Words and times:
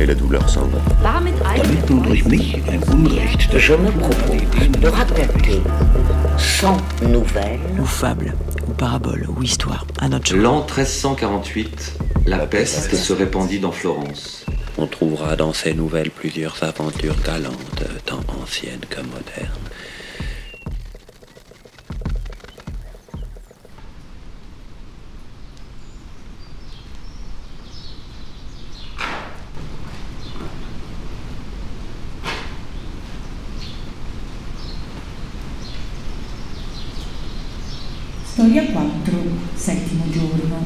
et 0.00 0.06
la 0.06 0.14
douleur 0.14 0.48
s'en 0.48 0.66
va. 0.66 0.78
Damit 1.02 1.34
damit 1.56 1.86
du 1.86 2.00
durch 2.00 2.24
mich 2.24 2.56
ein 2.68 2.82
Unrecht 2.90 3.58
Je 3.58 3.74
me 3.74 3.90
propose 3.90 4.80
de 4.80 4.88
raconter 4.88 5.60
sans 6.38 6.78
nouvelles 7.02 7.60
ou 7.78 7.84
fable, 7.84 8.34
ou 8.66 8.72
parabole, 8.72 9.26
ou 9.28 9.42
histoire, 9.42 9.86
à 10.00 10.08
notre 10.08 10.34
L'an 10.34 10.60
1348, 10.60 11.98
la 12.26 12.38
peste 12.46 12.94
se 12.94 13.12
répandit 13.12 13.60
dans 13.60 13.72
Florence. 13.72 14.46
On 14.78 14.86
trouvera 14.86 15.36
dans 15.36 15.52
ces 15.52 15.74
nouvelles 15.74 16.10
plusieurs 16.10 16.62
aventures 16.62 17.20
galantes, 17.24 17.84
tant 18.06 18.24
anciennes 18.42 18.86
que 18.88 19.00
modernes. 19.00 19.69
Storia 38.50 38.72
4, 38.72 39.16
settimo 39.54 40.10
giorno. 40.10 40.56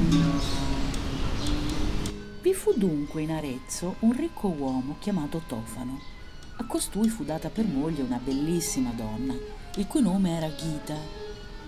Vi 2.41 2.55
fu 2.55 2.73
dunque 2.75 3.21
in 3.21 3.31
Arezzo 3.31 3.97
un 3.99 4.17
ricco 4.17 4.49
uomo 4.49 4.97
chiamato 5.01 5.43
Tofano. 5.47 6.01
A 6.57 6.65
costui 6.65 7.11
fu 7.11 7.25
data 7.25 7.51
per 7.51 7.67
moglie 7.67 8.01
una 8.01 8.19
bellissima 8.25 8.91
donna, 8.97 9.35
il 9.77 9.87
cui 9.87 10.01
nome 10.01 10.35
era 10.35 10.49
Ghita. 10.49 10.97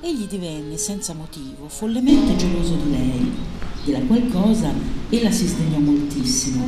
Egli 0.00 0.26
divenne 0.26 0.78
senza 0.78 1.12
motivo 1.12 1.68
follemente 1.68 2.34
geloso 2.36 2.76
di 2.76 2.90
lei, 2.90 3.32
della 3.84 4.00
qual 4.06 4.26
cosa 4.30 4.72
ella 5.10 5.30
si 5.30 5.46
sdegnò 5.46 5.80
moltissimo. 5.80 6.64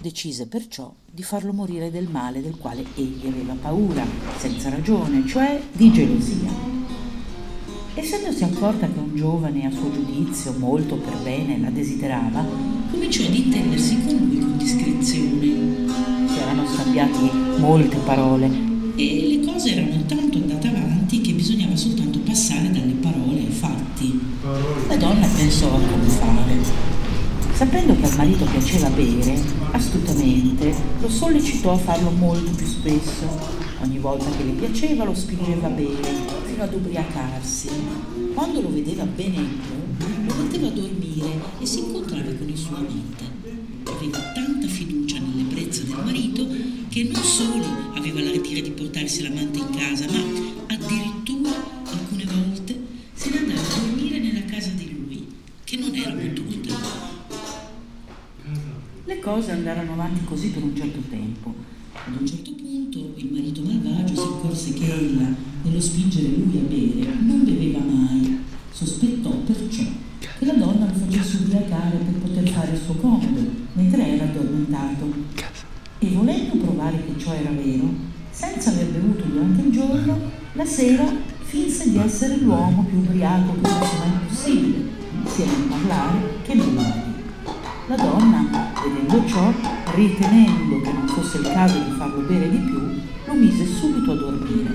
Decise 0.00 0.46
perciò 0.46 0.94
di 1.10 1.24
farlo 1.24 1.52
morire 1.52 1.90
del 1.90 2.08
male 2.08 2.40
del 2.40 2.56
quale 2.56 2.84
egli 2.94 3.26
aveva 3.26 3.56
paura, 3.60 4.06
senza 4.38 4.68
ragione, 4.68 5.26
cioè 5.26 5.60
di 5.72 5.92
gelosia. 5.92 6.71
Essendosi 7.94 8.42
accorta 8.42 8.86
che 8.86 8.98
un 8.98 9.14
giovane 9.14 9.66
a 9.66 9.70
suo 9.70 9.92
giudizio 9.92 10.54
molto 10.56 10.96
per 10.96 11.14
bene 11.22 11.58
la 11.60 11.68
desiderava, 11.68 12.42
cominciò 12.90 13.22
ad 13.24 13.34
intendersi 13.34 14.02
con 14.06 14.16
lui 14.16 14.38
con 14.38 14.56
discrezione. 14.56 15.86
Si 16.26 16.38
erano 16.38 16.66
scambiati 16.66 17.30
molte 17.58 17.96
parole 17.98 18.50
e 18.96 19.38
le 19.38 19.46
cose 19.46 19.74
erano 19.74 20.02
tanto 20.06 20.38
andate 20.38 20.68
avanti 20.68 21.20
che 21.20 21.32
bisognava 21.32 21.76
soltanto 21.76 22.18
passare 22.20 22.70
dalle 22.70 22.94
parole 22.94 23.40
ai 23.40 23.50
fatti. 23.50 24.18
La 24.88 24.96
donna 24.96 25.26
pensò 25.26 25.66
a 25.66 25.78
come 25.78 26.08
fare. 26.08 26.90
Sapendo 27.52 27.94
che 27.94 28.06
al 28.06 28.16
marito 28.16 28.46
piaceva 28.46 28.88
bere, 28.88 29.38
astutamente 29.72 30.74
lo 30.98 31.08
sollecitò 31.10 31.72
a 31.72 31.76
farlo 31.76 32.10
molto 32.10 32.52
più 32.52 32.66
spesso. 32.66 33.60
Ogni 33.82 33.98
volta 33.98 34.30
che 34.36 34.44
le 34.44 34.52
piaceva 34.52 35.04
lo 35.04 35.14
spingeva 35.14 35.66
a 35.66 35.70
bere, 35.70 36.41
fino 36.62 36.64
ad 36.64 36.74
ubriacarsi. 36.74 37.68
Quando 38.34 38.60
lo 38.60 38.72
vedeva 38.72 39.04
bene 39.04 39.36
in 39.36 39.58
più, 39.60 40.06
lo 40.26 40.42
metteva 40.42 40.68
a 40.68 40.70
dormire 40.70 41.40
e 41.58 41.66
si 41.66 41.80
incontrava 41.80 42.32
con 42.32 42.48
il 42.48 42.56
suo 42.56 42.76
amante. 42.76 43.24
Aveva 43.84 44.18
tanta 44.32 44.66
fiducia 44.68 45.18
nell'ebbrezza 45.18 45.82
del 45.82 45.96
marito 46.04 46.46
che 46.88 47.04
non 47.04 47.22
solo 47.22 47.64
aveva 47.94 48.20
l'ardire 48.20 48.62
di 48.62 48.70
portarsi 48.70 49.22
l'amante 49.22 49.58
in 49.58 49.70
casa, 49.70 50.06
ma 50.10 50.74
addirittura 50.74 51.50
alcune 51.84 52.24
volte 52.26 52.80
se 53.12 53.30
ne 53.30 53.38
andava 53.38 53.60
a 53.60 53.80
dormire 53.80 54.18
nella 54.18 54.44
casa 54.44 54.70
di 54.70 54.90
lui, 54.92 55.26
che 55.64 55.76
non 55.76 55.94
era 55.94 56.14
molto 56.14 56.42
lontano. 56.42 57.10
Le 59.04 59.18
cose 59.18 59.50
andarono 59.50 59.92
avanti 59.92 60.24
così 60.24 60.48
per 60.48 60.62
un 60.62 60.76
certo 60.76 61.00
tempo. 61.10 61.54
Ad 61.94 62.20
un 62.20 62.26
certo 62.26 62.52
punto 62.54 63.12
il 63.16 63.30
marito 63.30 63.62
malvagio 63.62 64.14
si 64.14 64.20
accorse 64.20 64.72
che 64.72 64.92
ella, 64.92 65.28
nello 65.62 65.80
spingere 65.80 66.28
lui 66.28 66.58
a 66.58 66.62
bere, 66.62 67.14
non 67.20 67.44
beveva 67.44 67.78
mai. 67.78 68.40
Sospettò 68.72 69.30
perciò 69.30 69.84
che 70.18 70.44
la 70.44 70.54
donna 70.54 70.86
lo 70.86 70.92
facesse 70.92 71.36
ubriacare 71.36 71.98
per 71.98 72.14
poter 72.14 72.48
fare 72.48 72.72
il 72.72 72.80
suo 72.80 72.94
comodo, 72.94 73.40
mentre 73.74 74.14
era 74.14 74.24
addormentato. 74.24 75.12
E 75.98 76.08
volendo 76.08 76.56
provare 76.56 77.04
che 77.04 77.20
ciò 77.20 77.32
era 77.32 77.50
vero, 77.50 77.88
senza 78.30 78.70
aver 78.70 78.86
bevuto 78.86 79.24
durante 79.24 79.62
il 79.62 79.70
giorno, 79.70 80.18
la 80.54 80.64
sera 80.64 81.04
finse 81.42 81.90
di 81.90 81.98
essere 81.98 82.38
l'uomo 82.38 82.84
più 82.84 82.98
ubriaco 82.98 83.54
che 83.60 83.68
fosse 83.68 83.98
mai 83.98 84.18
possibile, 84.26 84.88
sia 85.26 85.44
nel 85.44 85.68
parlare 85.68 86.18
che 86.42 86.54
nel 86.54 86.70
bere. 86.70 87.10
La 87.86 87.96
donna, 87.96 88.72
vedendo 88.82 89.28
ciò, 89.28 89.52
ritenendo 89.94 90.80
che 90.80 90.92
non 90.92 91.06
fosse 91.08 91.38
il 91.38 91.50
caso 91.52 91.78
di 91.78 91.90
farlo 91.96 92.20
bere 92.22 92.50
di 92.50 92.56
più, 92.56 92.80
lo 93.26 93.34
mise 93.34 93.66
subito 93.66 94.12
a 94.12 94.14
dormire. 94.14 94.70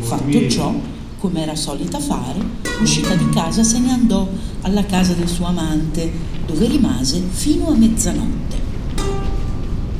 Fatto 0.00 0.48
ciò, 0.48 0.74
come 1.18 1.42
era 1.42 1.54
solita 1.54 1.98
fare, 1.98 2.40
uscita 2.80 3.14
di 3.14 3.28
casa 3.30 3.62
se 3.62 3.78
ne 3.78 3.92
andò 3.92 4.28
alla 4.62 4.84
casa 4.84 5.12
del 5.12 5.28
suo 5.28 5.46
amante, 5.46 6.10
dove 6.46 6.66
rimase 6.66 7.20
fino 7.30 7.68
a 7.68 7.74
mezzanotte. 7.74 8.60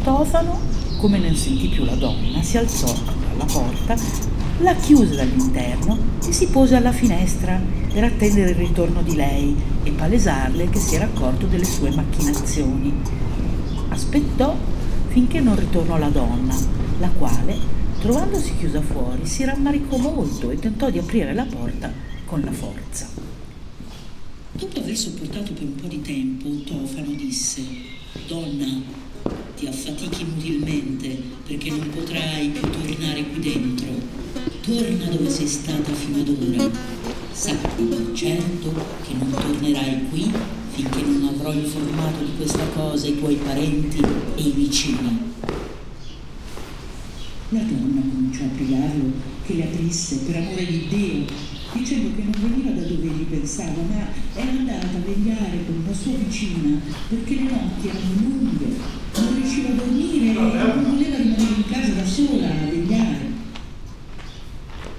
Tofano, 0.03 0.59
come 0.99 1.19
non 1.19 1.35
sentì 1.35 1.69
più 1.69 1.85
la 1.85 1.95
donna, 1.95 2.43
si 2.43 2.57
alzò 2.57 2.93
alla 3.35 3.45
porta, 3.45 3.97
la 4.59 4.75
chiuse 4.75 5.15
dall'interno 5.15 5.99
e 6.27 6.33
si 6.33 6.47
pose 6.47 6.77
alla 6.77 6.93
finestra 6.93 7.61
per 7.93 8.05
attendere 8.05 8.51
il 8.51 8.57
ritorno 8.57 9.03
di 9.03 9.15
lei 9.15 9.55
e 9.83 9.91
palesarle 9.91 10.71
che 10.71 10.79
si 10.79 10.95
era 10.95 11.05
accorto 11.05 11.47
delle 11.47 11.65
sue 11.65 11.91
macchinazioni. 11.91 12.95
Aspettò 13.93 14.57
finché 15.09 15.41
non 15.41 15.55
ritornò 15.55 15.99
la 15.99 16.09
donna, 16.09 16.57
la 16.99 17.11
quale, 17.11 17.59
trovandosi 18.01 18.57
chiusa 18.57 18.81
fuori, 18.81 19.27
si 19.27 19.45
rammaricò 19.45 19.99
molto 19.99 20.51
e 20.51 20.59
tentò 20.59 20.89
di 20.89 20.99
aprire 20.99 21.35
la 21.35 21.45
porta 21.45 21.93
con 22.25 22.41
la 22.41 22.53
forza. 22.53 23.11
Dopo 24.53 24.81
aver 24.81 24.97
sopportato 24.97 25.53
per 25.53 25.65
un 25.65 25.75
po' 25.75 25.89
di 25.89 26.01
tempo, 26.01 26.49
Tofano 26.65 27.11
disse: 27.11 27.63
Donna, 28.27 28.81
ti 29.59 29.67
affatichi 29.67 30.23
inutilmente 30.23 31.23
perché 31.47 31.69
non 31.69 31.91
potrai 31.91 32.49
più 32.49 32.71
tornare 32.71 33.25
qui 33.29 33.41
dentro. 33.41 33.89
Torna 34.63 35.05
dove 35.05 35.29
sei 35.29 35.47
stata 35.47 35.93
fino 35.93 36.21
ad 36.21 36.29
ora. 36.29 37.02
Sappi 37.33 37.85
per 37.85 38.11
certo 38.13 38.73
che 39.03 39.15
non 39.19 39.31
tornerai 39.31 40.09
qui 40.11 40.31
finché 40.71 41.03
non 41.03 41.31
avrò 41.35 41.51
informato 41.53 42.25
di 42.25 42.37
questa 42.37 42.65
cosa 42.75 43.07
i 43.09 43.19
tuoi 43.19 43.37
parenti 43.37 44.01
e 44.01 44.43
i 44.43 44.51
vicini. 44.51 45.19
La 47.49 47.61
donna 47.61 48.01
cominciò 48.01 48.45
a 48.45 48.49
pregarlo 48.55 49.13
che 49.45 49.55
le 49.55 49.65
aprisse 49.65 50.17
per 50.27 50.37
amore 50.37 50.67
di 50.67 50.87
Dio, 50.89 51.25
dicendo 51.73 52.11
che 52.15 52.23
non 52.23 52.35
veniva 52.39 52.71
da 52.71 52.87
dove 52.87 53.07
egli 53.07 53.25
pensava, 53.25 53.83
ma 53.89 54.09
era 54.35 54.51
andata 54.51 54.87
a 54.87 55.01
vegliare 55.01 55.65
con 55.67 55.83
una 55.85 55.95
sua 55.95 56.13
vicina 56.13 56.81
perché 57.09 57.35
le 57.35 57.43
notti 57.43 57.89
erano 57.89 58.21
lunghe, 58.21 58.77
non 59.17 59.35
riusciva 59.35 59.69
a 59.69 59.73
dormire 59.73 60.31
e 60.31 60.33
non 60.33 60.51
voleva 60.51 61.17
rimanere 61.17 61.55
in 61.57 61.65
casa 61.69 61.93
da 61.93 62.05
sola. 62.05 62.82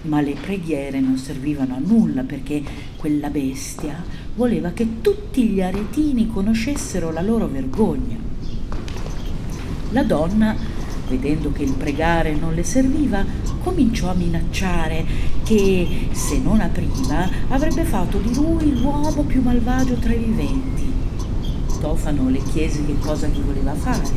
Ma 0.03 0.21
le 0.21 0.35
preghiere 0.39 0.99
non 0.99 1.17
servivano 1.17 1.75
a 1.75 1.79
nulla 1.79 2.23
perché 2.23 2.61
quella 2.97 3.29
bestia 3.29 4.03
voleva 4.35 4.71
che 4.71 5.01
tutti 5.01 5.47
gli 5.47 5.61
aretini 5.61 6.27
conoscessero 6.27 7.11
la 7.11 7.21
loro 7.21 7.47
vergogna. 7.47 8.17
La 9.91 10.03
donna, 10.03 10.55
vedendo 11.07 11.51
che 11.51 11.63
il 11.63 11.73
pregare 11.73 12.33
non 12.33 12.53
le 12.53 12.63
serviva, 12.63 13.23
cominciò 13.63 14.09
a 14.09 14.13
minacciare 14.13 15.05
che 15.43 16.09
se 16.11 16.37
non 16.39 16.59
apriva 16.59 17.29
avrebbe 17.49 17.83
fatto 17.83 18.17
di 18.17 18.33
lui 18.33 18.79
l'uomo 18.79 19.23
più 19.23 19.41
malvagio 19.41 19.95
tra 19.95 20.13
i 20.13 20.17
viventi. 20.17 20.91
Tofano 21.79 22.29
le 22.29 22.41
chiese 22.51 22.85
che 22.85 22.97
cosa 22.99 23.27
gli 23.27 23.39
voleva 23.39 23.73
fare 23.73 24.09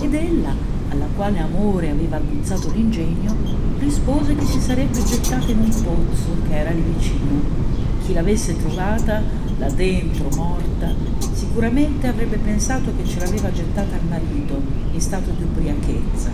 ed 0.00 0.14
ella, 0.14 0.54
alla 0.90 1.06
quale 1.14 1.38
amore 1.38 1.90
aveva 1.90 2.16
aguzzato 2.16 2.70
l'ingegno, 2.72 3.34
rispose 3.78 4.34
che 4.34 4.44
si 4.44 4.60
sarebbe 4.60 5.02
gettata 5.04 5.50
in 5.50 5.58
un 5.58 5.70
pozzo 5.70 6.36
che 6.48 6.56
era 6.56 6.70
lì 6.70 6.82
vicino. 6.96 7.64
Chi 8.04 8.12
l'avesse 8.12 8.56
trovata 8.56 9.22
là 9.58 9.70
dentro 9.70 10.28
morta 10.34 10.94
si 11.32 11.46
Sicuramente 11.56 12.06
avrebbe 12.06 12.36
pensato 12.36 12.92
che 12.94 13.06
ce 13.06 13.18
l'aveva 13.18 13.50
gettata 13.50 13.94
al 13.94 14.04
marito 14.06 14.60
in 14.92 15.00
stato 15.00 15.30
di 15.30 15.42
ubriachezza. 15.42 16.28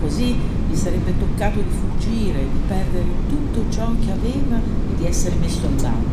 Così 0.00 0.36
gli 0.70 0.76
sarebbe 0.76 1.18
toccato 1.18 1.58
di 1.58 1.68
fuggire, 1.68 2.38
di 2.38 2.60
perdere 2.68 3.06
tutto 3.28 3.64
ciò 3.70 3.90
che 3.98 4.12
aveva 4.12 4.58
e 4.58 4.94
di 4.98 5.04
essere 5.04 5.34
messo 5.34 5.66
al 5.66 5.72
bando. 5.72 6.08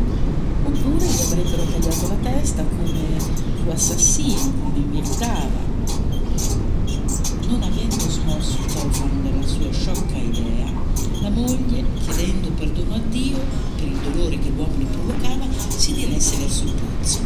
Oppure 0.64 1.06
gli 1.06 1.22
avrebbero 1.22 1.62
tagliato 1.62 2.08
la 2.08 2.28
testa 2.28 2.64
come 2.64 3.20
fu 3.62 3.70
assassino, 3.70 4.52
come 4.64 4.84
meritava. 4.90 5.62
Non 7.46 7.62
avendo 7.62 8.08
smosso 8.08 8.58
Tofano 8.66 9.20
dalla 9.22 9.46
sua 9.46 9.70
sciocca 9.72 10.16
idea, 10.16 10.70
la 11.20 11.30
moglie, 11.30 11.84
chiedendo 12.02 12.50
perdono 12.50 12.94
a 12.94 13.00
Dio 13.10 13.38
per 13.76 13.86
il 13.86 13.98
dolore 13.98 14.38
che 14.38 14.50
l'uomo 14.50 14.74
le 14.78 14.84
provocava, 14.84 15.46
si 15.68 15.92
diresse 15.92 16.36
verso 16.36 16.64
il 16.64 16.72
pozzo. 16.72 17.18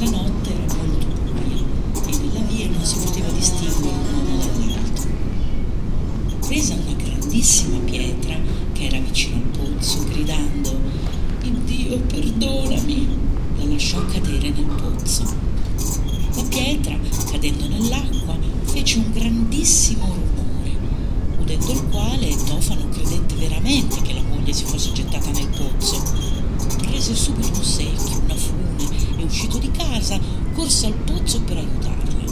La 0.00 0.10
notte 0.10 0.50
era 0.50 0.74
molto 0.74 1.06
buia 1.32 1.64
e 2.06 2.16
nella 2.18 2.46
via 2.46 2.68
non 2.68 2.84
si 2.84 2.98
poteva 2.98 3.28
distinguere 3.30 3.96
un 3.96 4.26
uomo 4.26 4.44
dall'altro. 4.44 5.08
Presa 6.46 6.74
una 6.74 6.94
grandissima 6.94 7.78
pietra 7.78 8.36
che 8.72 8.84
era 8.86 8.98
vicino 8.98 9.36
al 9.36 9.58
pozzo, 9.58 10.04
gridando 10.04 11.14
Dio 11.64 11.98
perdonami, 11.98 13.08
la 13.56 13.64
lasciò 13.64 14.04
cadere 14.06 14.50
nel 14.50 14.66
pozzo. 14.66 15.22
La 16.34 16.42
pietra, 16.48 16.98
cadendo 17.30 17.68
nell'acqua, 17.68 18.36
fece 18.74 18.98
un 18.98 19.12
grandissimo 19.12 20.04
rumore, 20.04 20.76
udendo 21.38 21.70
il 21.70 21.84
quale 21.90 22.34
Tofano 22.44 22.88
credette 22.88 23.36
veramente 23.36 24.02
che 24.02 24.12
la 24.14 24.22
moglie 24.22 24.52
si 24.52 24.64
fosse 24.64 24.90
gettata 24.90 25.30
nel 25.30 25.46
pozzo. 25.46 26.02
Prese 26.78 27.14
subito 27.14 27.56
un 27.56 27.62
secchio, 27.62 28.20
una 28.24 28.34
fune 28.34 28.88
e 29.16 29.22
uscito 29.22 29.58
di 29.58 29.70
casa 29.70 30.18
corse 30.54 30.86
al 30.86 30.94
pozzo 30.94 31.40
per 31.42 31.58
aiutarla. 31.58 32.24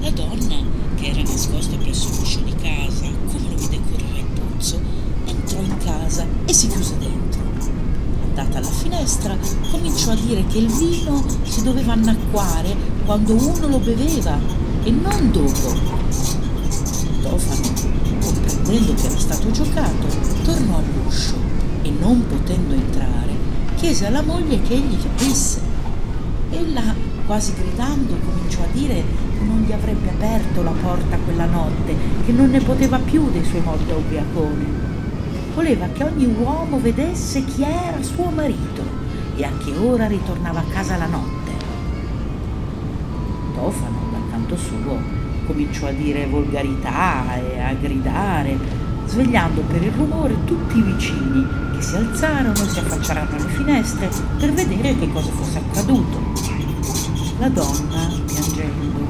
La 0.00 0.10
donna, 0.10 0.56
che 0.94 1.06
era 1.08 1.20
nascosta 1.20 1.76
presso 1.76 2.08
l'uscio 2.18 2.40
di 2.40 2.54
casa, 2.54 3.06
come 3.26 3.50
lo 3.50 3.56
vide 3.56 3.78
correre 3.90 4.20
al 4.20 4.40
pozzo, 4.40 4.80
entrò 5.26 5.60
in 5.60 5.76
casa 5.84 6.26
e 6.46 6.52
si 6.54 6.66
chiuse 6.68 6.96
dentro. 6.96 7.42
Andata 8.22 8.56
alla 8.56 8.70
finestra, 8.70 9.36
cominciò 9.70 10.12
a 10.12 10.16
dire 10.16 10.46
che 10.46 10.56
il 10.56 10.68
vino 10.68 11.22
si 11.42 11.62
doveva 11.62 11.92
annacquare 11.92 12.74
quando 13.04 13.34
uno 13.34 13.68
lo 13.68 13.78
beveva 13.80 14.65
e 14.86 14.90
non 14.92 15.32
dopo. 15.32 15.74
Tofano, 17.20 17.72
comprendendo 18.20 18.94
che 18.94 19.06
era 19.06 19.18
stato 19.18 19.50
giocato, 19.50 20.06
tornò 20.44 20.78
all'uscio 20.78 21.34
e 21.82 21.90
non 21.90 22.24
potendo 22.28 22.74
entrare, 22.74 23.34
chiese 23.74 24.06
alla 24.06 24.22
moglie 24.22 24.62
che 24.62 24.74
egli 24.74 24.94
gli 24.94 25.06
aprisse. 25.06 25.60
Ella, 26.50 26.94
quasi 27.26 27.52
gridando, 27.54 28.16
cominciò 28.24 28.62
a 28.62 28.68
dire 28.72 28.94
che 29.36 29.44
non 29.44 29.64
gli 29.66 29.72
avrebbe 29.72 30.08
aperto 30.08 30.62
la 30.62 30.74
porta 30.80 31.18
quella 31.18 31.46
notte, 31.46 31.96
che 32.24 32.30
non 32.30 32.50
ne 32.50 32.60
poteva 32.60 32.98
più 33.00 33.28
dei 33.32 33.44
suoi 33.44 33.62
modi 33.62 33.86
da 33.86 33.96
ubriacone. 33.96 34.84
Voleva 35.52 35.88
che 35.88 36.04
ogni 36.04 36.26
uomo 36.26 36.78
vedesse 36.78 37.44
chi 37.44 37.62
era 37.62 38.00
suo 38.02 38.30
marito 38.30 38.84
e 39.34 39.42
a 39.42 39.50
che 39.64 39.76
ora 39.76 40.06
ritornava 40.06 40.60
a 40.60 40.64
casa 40.70 40.96
la 40.96 41.06
notte. 41.06 41.50
Tofano, 43.52 44.05
dal 44.46 44.56
canto 44.56 44.56
suo, 44.56 44.98
cominciò 45.46 45.88
a 45.88 45.92
dire 45.92 46.26
volgarità 46.26 47.36
e 47.36 47.60
a 47.60 47.74
gridare, 47.74 48.58
svegliando 49.06 49.60
per 49.62 49.82
il 49.82 49.92
rumore 49.92 50.44
tutti 50.44 50.78
i 50.78 50.82
vicini 50.82 51.46
che 51.74 51.82
si 51.82 51.96
alzarono 51.96 52.52
e 52.52 52.68
si 52.68 52.78
affacciarono 52.78 53.36
alle 53.36 53.48
finestre 53.48 54.08
per 54.38 54.52
vedere 54.52 54.98
che 54.98 55.12
cosa 55.12 55.30
fosse 55.32 55.58
accaduto. 55.58 56.34
La 57.38 57.48
donna, 57.48 58.08
piangendo, 58.24 59.08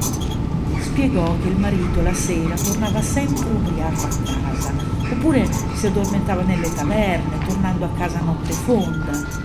spiegò 0.80 1.36
che 1.42 1.48
il 1.48 1.58
marito 1.58 2.02
la 2.02 2.14
sera 2.14 2.54
tornava 2.56 3.00
sempre 3.02 3.46
ubriaco 3.48 4.06
a 4.06 4.08
casa, 4.08 4.72
oppure 5.10 5.48
si 5.74 5.86
addormentava 5.86 6.42
nelle 6.42 6.72
taverne, 6.72 7.46
tornando 7.46 7.84
a 7.84 7.90
casa 7.96 8.20
notte 8.20 8.52
fonda. 8.52 9.44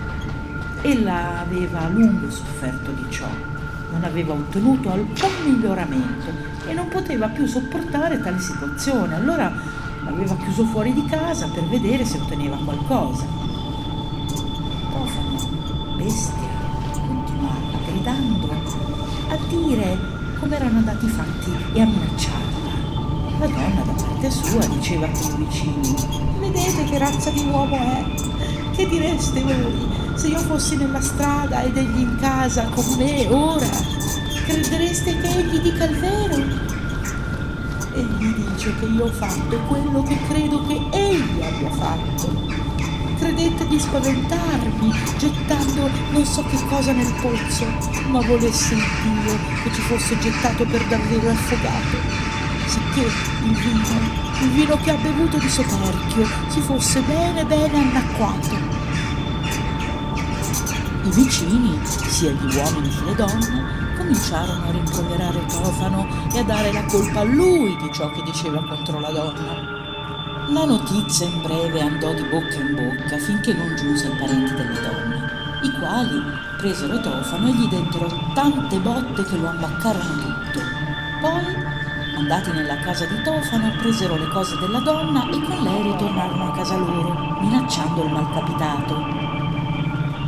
Ella 0.84 1.42
aveva 1.42 1.82
a 1.82 1.90
lungo 1.90 2.32
sofferto 2.32 2.92
di 2.92 3.06
ciò, 3.12 3.28
non 3.92 4.04
aveva 4.04 4.34
ottenuto 4.34 4.90
alcun 4.90 5.30
miglioramento 5.44 6.32
e 6.68 6.74
non 6.74 6.88
poteva 6.88 7.28
più 7.28 7.46
sopportare 7.46 8.22
tale 8.22 8.40
situazione, 8.40 9.16
allora 9.16 9.52
l'aveva 10.04 10.36
chiuso 10.38 10.66
fuori 10.66 10.94
di 10.94 11.06
casa 11.06 11.48
per 11.48 11.64
vedere 11.66 12.06
se 12.06 12.18
otteneva 12.18 12.58
qualcosa. 12.58 13.26
Tofano, 14.92 15.96
bestia, 15.98 16.50
continuava 16.92 17.78
gridando 17.86 18.50
a 19.30 19.38
dire 19.50 19.98
come 20.40 20.56
erano 20.56 20.78
andati 20.80 21.06
i 21.06 21.10
fatti 21.10 21.52
e 21.74 21.82
a 21.82 21.86
minacciarla. 21.86 22.50
La 23.40 23.48
donna 23.48 23.82
da 23.84 23.92
parte 23.92 24.32
sua 24.32 24.66
diceva 24.68 25.08
con 25.08 25.42
i 25.42 25.46
vicini, 25.46 25.96
vedete 26.40 26.84
che 26.86 26.98
razza 26.98 27.30
di 27.32 27.44
uomo 27.50 27.76
è? 27.76 28.06
Che 28.72 28.88
direste 28.88 29.42
voi 29.42 30.00
se 30.16 30.28
io 30.28 30.40
fossi 30.40 30.78
nella 30.78 31.02
strada 31.02 31.62
ed 31.62 31.78
egli 31.78 32.00
in 32.00 32.18
casa 32.19 32.66
con 32.66 32.86
me 32.98 33.28
ora? 33.30 33.66
Credereste 34.46 35.19
che 35.19 35.28
egli 35.28 35.60
dica 35.60 35.86
il 35.86 35.98
vero? 35.98 36.36
Egli 37.94 38.34
dice 38.34 38.74
che 38.80 38.86
io 38.86 39.06
ho 39.06 39.12
fatto 39.12 39.58
quello 39.68 40.04
che 40.04 40.18
credo 40.28 40.66
che 40.66 40.80
egli 40.92 41.42
abbia 41.42 41.72
fatto. 41.72 42.50
Credette 43.18 43.68
di 43.68 43.80
spaventarmi 43.80 44.92
gettando 45.18 45.90
non 46.12 46.25
so 46.25 46.44
che 46.46 46.57
cosa 46.68 46.92
nel 46.92 47.14
pozzo, 47.22 47.66
ma 48.10 48.19
volesse 48.22 48.74
il 48.74 48.81
Dio 49.04 49.38
che 49.64 49.74
ci 49.74 49.81
fosse 49.81 50.18
gettato 50.19 50.66
per 50.66 50.84
davvero 50.86 51.30
affogato, 51.30 51.98
sicché 52.66 53.02
il 53.02 53.54
vino, 53.54 53.84
il 54.42 54.50
vino 54.50 54.78
che 54.84 54.92
ha 54.92 54.96
bevuto 54.96 55.38
di 55.38 55.50
soperchio, 55.50 56.28
si 56.48 56.62
fosse 56.62 57.02
bene 57.02 57.46
bene 57.46 57.78
annacquato. 57.78 58.61
I 61.03 61.09
vicini, 61.09 61.80
sia 61.83 62.30
gli 62.31 62.56
uomini 62.56 62.89
che 62.89 63.03
le 63.06 63.15
donne, 63.15 63.95
cominciarono 63.98 64.65
a 64.65 64.71
rimproverare 64.71 65.45
Tofano 65.48 66.07
e 66.31 66.39
a 66.39 66.44
dare 66.44 66.71
la 66.71 66.86
colpa 66.86 67.21
a 67.21 67.24
lui 67.24 67.75
di 67.77 67.89
ciò 67.92 68.09
che 68.12 68.21
diceva 68.21 68.63
contro 68.63 69.00
la 69.00 69.09
donna. 69.09 69.80
La 70.50 70.65
notizia 70.65 71.25
in 71.25 71.42
breve 71.42 71.81
andò 71.81 72.13
di 72.13 72.21
bocca 72.24 72.56
in 72.56 72.75
bocca 72.75 73.18
finché 73.18 73.53
non 73.53 73.75
giunse 73.75 74.07
ai 74.07 74.15
parenti 74.15 74.53
delle 74.53 74.80
donne, 74.80 75.31
i 75.63 75.71
quali 75.80 76.21
presero 76.57 77.00
Tofano 77.00 77.47
e 77.47 77.54
gli 77.54 77.68
dettero 77.68 78.31
tante 78.36 78.77
botte 78.77 79.24
che 79.24 79.38
lo 79.38 79.47
ammaccarono 79.47 80.13
tutto. 80.13 80.59
Poi, 81.19 81.45
andati 82.15 82.51
nella 82.51 82.77
casa 82.77 83.06
di 83.06 83.19
Tofano, 83.24 83.71
presero 83.80 84.18
le 84.18 84.28
cose 84.28 84.56
della 84.59 84.80
donna 84.80 85.28
e 85.30 85.42
con 85.42 85.64
lei 85.64 85.81
ritornarono 85.81 86.52
a 86.52 86.52
casa 86.52 86.76
loro, 86.78 87.37
minacciando 87.40 88.04
il 88.04 88.11
malcapitato. 88.11 89.41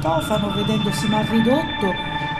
Tofano, 0.03 0.51
vedendosi 0.51 1.07
mal 1.07 1.23
ridotto, 1.23 1.93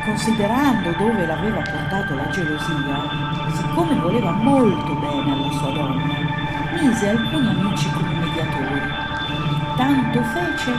considerando 0.04 0.92
dove 0.98 1.26
l'aveva 1.26 1.62
portato 1.62 2.14
la 2.14 2.28
gelosia, 2.28 3.50
siccome 3.56 3.96
voleva 4.02 4.32
molto 4.32 4.94
bene 4.96 5.32
alla 5.32 5.50
sua 5.54 5.72
donna, 5.72 6.14
mise 6.78 7.08
alcuni 7.08 7.48
amici 7.48 7.90
come 7.94 8.16
mediatori. 8.16 8.82
Tanto 9.78 10.24
fece 10.24 10.74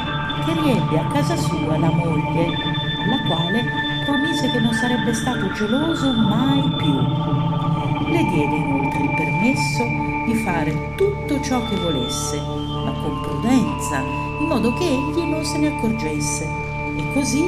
che 0.44 0.60
riebbe 0.60 0.98
a 0.98 1.06
casa 1.06 1.34
sua 1.36 1.78
la 1.78 1.90
moglie, 1.90 2.52
alla 2.52 3.22
quale 3.28 3.64
promise 4.04 4.50
che 4.50 4.60
non 4.60 4.74
sarebbe 4.74 5.14
stato 5.14 5.50
geloso 5.52 6.12
mai 6.12 6.70
più. 6.76 8.12
Le 8.12 8.24
diede 8.24 8.56
inoltre 8.56 9.02
il 9.04 9.14
permesso 9.14 9.84
di 10.26 10.34
fare 10.44 10.94
tutto 10.96 11.40
ciò 11.40 11.66
che 11.66 11.76
volesse, 11.76 12.38
ma 12.38 12.92
con 12.92 13.22
prudenza, 13.22 14.00
in 14.38 14.46
modo 14.48 14.74
che 14.74 14.84
egli 14.84 15.22
non 15.30 15.42
se 15.42 15.56
ne 15.56 15.68
accorgesse. 15.68 16.63
E 16.96 17.12
così, 17.12 17.42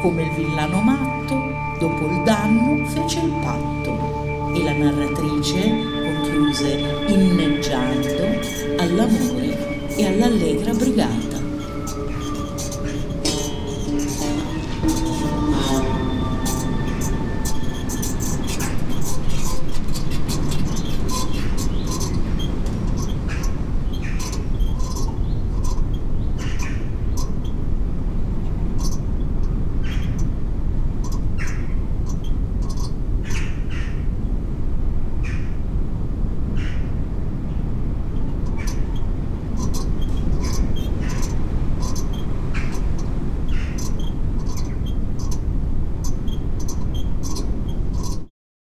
come 0.00 0.22
il 0.22 0.30
villano 0.32 0.80
matto, 0.80 1.52
dopo 1.78 2.06
il 2.06 2.22
danno 2.22 2.84
fece 2.86 3.20
il 3.20 3.32
patto. 3.40 4.52
E 4.54 4.62
la 4.62 4.72
narratrice 4.72 5.70
concluse 6.02 7.04
inneggiando 7.06 8.40
all'amore 8.78 9.86
e 9.96 10.06
all'allegra 10.06 10.72
brigata. 10.72 11.27